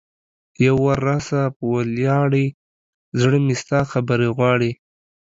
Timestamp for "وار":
0.83-0.99